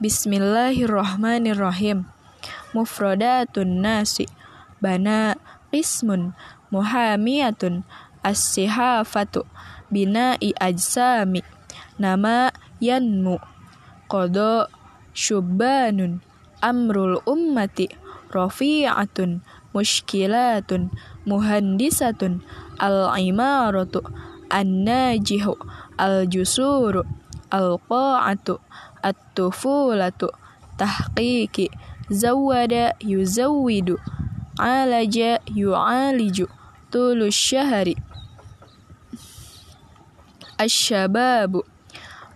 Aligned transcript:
Bismillahirrahmanirrahim. 0.00 2.08
Mufradatun 2.72 3.84
nasi. 3.84 4.24
Bana 4.80 5.36
ismun 5.76 6.32
muhamiyatun 6.72 7.84
as-sihafatu 8.24 9.44
bina'i 9.92 10.56
ajsami 10.56 11.44
nama 12.00 12.48
yanmu 12.80 13.44
qada 14.08 14.72
syubbanun 15.12 16.24
amrul 16.64 17.20
ummati 17.28 17.92
rafi'atun 18.32 19.44
mushkilatun 19.76 20.88
muhandisatun 21.28 22.40
al-imaratu 22.80 24.00
an-najihu 24.48 25.60
al-jusuru 26.00 27.04
al-qa'atu 27.52 28.64
at-tufulatu 29.02 30.28
tahqiqi 30.80 31.70
zawada 32.10 32.94
yuzawwidu 33.00 33.96
alaja 34.58 35.40
yu'aliju 35.48 36.48
tulu 36.90 37.32
syahari 37.32 37.96
asyababu 40.60 41.64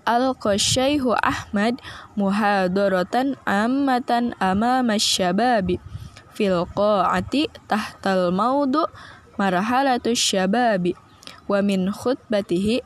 alqa 0.09 0.57
syaihu 0.57 1.13
Ahmad 1.21 1.81
muhadaratan 2.17 3.37
ammatan 3.45 4.33
amama 4.41 4.97
syababi 5.01 5.81
fil 6.37 6.65
qa'ati 6.77 7.49
tahtal 7.69 8.33
maudu 8.33 8.89
marhalatu 9.41 10.13
syababi 10.13 10.97
wa 11.49 11.61
min 11.61 11.93
khutbatihi 11.93 12.81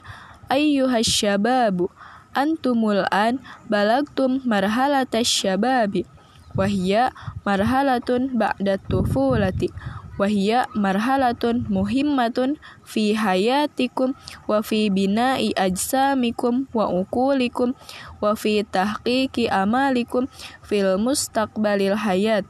ayyuhas 0.50 1.06
syababu 1.06 1.90
antumul 2.38 3.02
an 3.10 3.42
balagtum 3.66 4.38
marhalata 4.46 5.26
syababi 5.26 6.06
wahya 6.54 7.10
marhalatun 7.42 8.38
ba'da 8.38 8.78
tufulati 8.78 9.74
wahia 10.18 10.66
marhalatun 10.74 11.64
muhimmatun 11.70 12.58
fi 12.82 13.14
hayatikum 13.14 14.18
wa 14.50 14.58
fi 14.60 14.90
bina'i 14.90 15.54
ajsamikum 15.54 16.66
wa 16.74 16.90
ukulikum 16.90 17.72
wa 18.18 18.34
fi 18.34 18.66
tahqiqi 18.66 19.46
amalikum 19.46 20.26
fil 20.66 20.98
mustaqbalil 20.98 21.94
hayat. 21.94 22.44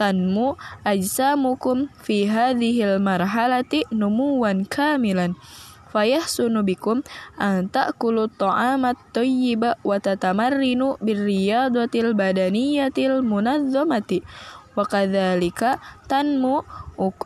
Tanmu 0.00 0.56
ajsamukum 0.80 1.92
fi 2.00 2.24
hadhil 2.24 2.96
marhalati 3.04 3.84
numuwan 3.92 4.64
kamilan 4.64 5.36
fayahsunu 5.90 6.62
bikum 6.62 7.02
an 7.36 7.68
ta'kulu 7.68 8.30
ta'amat 8.30 8.96
tayyiba 9.12 9.76
wa 9.82 9.98
tatamarrinu 9.98 10.96
birriyadatil 11.02 12.14
badaniyatil 12.14 13.20
munazzamati. 13.26 14.22
Wa 14.70 14.86
kadzalika 14.86 15.82
tanmu 16.06 16.62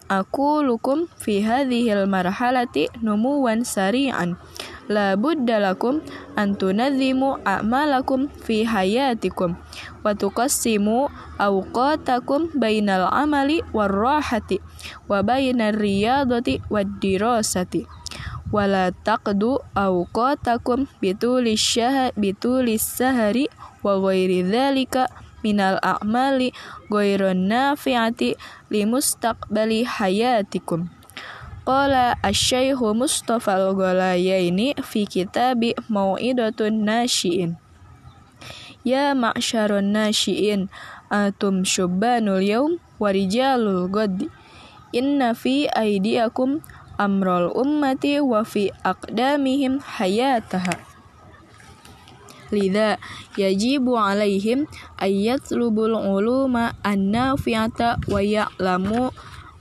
aqulukum 0.09 1.13
fi 1.21 1.45
hadhil 1.45 2.09
marhalati 2.09 2.89
numuwan 3.05 3.69
sari'an. 3.69 4.41
La 4.85 5.17
budda 5.17 5.65
lakum 5.65 6.05
an 6.37 6.57
tunazzimu 6.61 7.41
a'malakum 7.41 8.29
fi 8.29 8.69
hayatikum 8.69 9.57
wa 10.05 10.13
tuqassimu 10.13 11.09
awqatakum 11.41 12.53
bainal 12.53 13.09
amali 13.09 13.65
war 13.73 13.89
rahati 13.89 14.61
wa 15.09 15.25
bainar 15.25 15.73
riyadati 15.73 16.61
wad 16.69 17.01
dirasati 17.01 17.89
wala 18.53 18.93
taqdu 18.93 19.61
awqatakum 19.77 20.91
bitulis 21.01 21.65
sahari 22.83 23.49
wa 23.81 24.01
ghairi 24.01 24.45
dzalika 24.45 25.09
minal 25.45 25.77
a'mali 25.81 26.53
ghairun 26.89 27.49
nafi'ati 27.49 28.37
limustaqbali 28.73 29.85
hayatikum. 29.85 30.89
Qala 31.65 32.21
asy-syaikhu 32.21 32.93
Mustafa 32.93 33.57
al-Ghalayaini 33.57 34.77
fi 34.85 35.09
kitabi 35.09 35.73
Mau'idatun 35.89 36.85
Nasyiin 36.85 37.57
Ya 38.85 39.17
ma'syarun 39.17 39.97
nasyiin 39.97 40.69
antum 41.09 41.65
syubbanul 41.65 42.45
yaum 42.45 42.77
wa 43.01 43.09
rijalul 43.09 43.89
ghadi 43.89 44.29
inna 44.93 45.33
fi 45.33 45.73
aydiakum 45.73 46.61
amrul 46.99 47.51
ummati 47.55 48.21
wa 48.21 48.45
fi 48.47 48.71
aqdamihim 48.85 49.81
hayataha. 49.83 50.79
Lidha 52.55 53.01
yajibu 53.35 53.99
alaihim 53.99 54.71
ayyatlubul 55.01 55.99
uluma 55.99 56.77
an-nafi'ata 56.87 57.99
wa 58.07 58.21
ya'lamu 58.23 59.11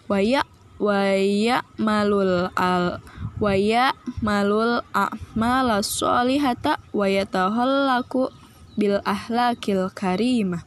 wa 0.05 0.17
ya 0.19 0.45
wa 0.77 1.15
ya'malul 1.15 2.51
al 2.53 2.99
wa 3.39 3.55
ya'malul 3.55 4.83
a'mala 4.93 5.81
sholihata 5.81 6.77
wa 6.93 7.07
yatahallaku 7.09 8.29
bil 8.77 9.01
ahlakil 9.01 9.89
karimah. 9.95 10.61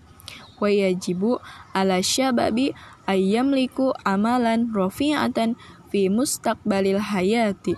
Wa 0.57 0.73
yajibu 0.73 1.37
ala 1.77 2.01
syababi 2.01 2.73
ayyamliku 3.07 3.95
amalan 4.03 4.73
rafi'atan 4.75 5.55
fi 5.91 6.09
mustaqbalil 6.11 6.99
hayati. 7.01 7.75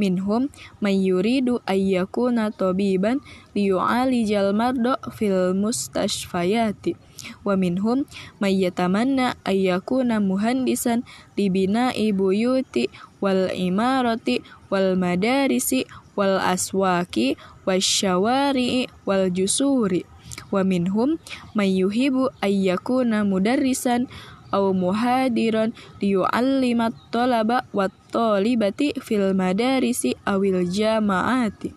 Minhum 0.00 0.48
may 0.80 0.96
yuridu 0.96 1.60
ayyakuna 1.68 2.48
tabiban 2.52 3.20
liyu'alijal 3.52 4.56
marda 4.56 4.96
fil 5.12 5.52
mustashfayati. 5.52 6.96
Wa 7.44 7.56
minhum 7.56 8.04
may 8.40 8.56
yatamanna 8.56 9.36
ayyakuna 9.44 10.20
muhandisan 10.20 11.04
libina'i 11.36 12.12
buyuti 12.12 12.88
wal 13.20 13.52
imarati 13.52 14.44
wal 14.72 14.96
madarisi 14.96 15.88
wal 16.16 16.40
aswaki 16.40 17.36
wasyawari'i 17.68 18.88
wal 19.04 19.28
jusuri. 19.32 20.04
Wa 20.52 20.60
minhum 20.64 21.16
may 21.56 21.72
yuhibu 21.72 22.28
ayyakuna 22.44 23.24
mudarrisan 23.24 24.08
aw 24.56 24.72
muhadiran 24.72 25.76
liyu'allimat 26.00 26.96
talaba 27.12 27.68
wat 27.76 27.92
talibati 28.08 28.96
fil 29.04 29.36
madarisi 29.36 30.16
awil 30.24 30.64
jama'ati. 30.64 31.76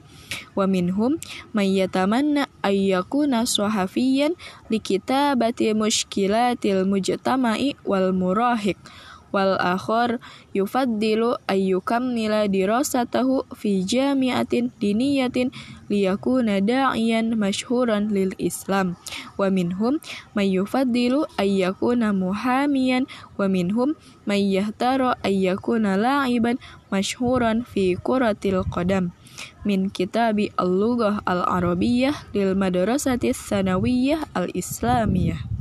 Wa 0.55 0.69
minhum 0.69 1.19
may 1.51 1.75
yatamanna 1.75 2.47
ayyakuna 2.63 3.43
sahafiyan 3.49 4.37
likitabati 4.71 5.73
mushkilatil 5.75 6.87
mujtama'i 6.87 7.75
wal 7.83 8.15
murahiq 8.15 8.77
wal 9.29 9.57
akhar 9.61 10.17
yufaddilu 10.53 11.37
ayyukammila 11.45 12.49
dirasatahu 12.49 13.45
fi 13.55 13.85
jami'atin 13.85 14.73
diniyatin 14.81 15.53
liyakuna 15.89 16.61
da'iyan 16.61 17.33
mashhuran 17.35 18.13
lil 18.13 18.33
Islam. 18.37 18.95
Wa 19.35 19.49
minhum 19.49 19.97
may 20.37 20.53
yufaddilu 20.53 21.25
ayyakuna 21.37 22.13
muhamiyan. 22.13 23.09
Wa 23.35 23.49
minhum 23.49 23.97
may 24.29 24.45
yahtara 24.45 25.17
ayyakuna 25.25 25.97
la'iban 25.97 26.61
mashhuran 26.93 27.65
fi 27.65 27.97
quratil 27.97 28.61
qadam. 28.69 29.11
Min 29.63 29.87
kitabi 29.89 30.51
al-lughah 30.59 31.23
al-arabiyyah 31.23 32.31
lil 32.35 32.55
madrasati 32.59 33.31
sanawiyah 33.31 34.27
al-islamiyah 34.35 35.58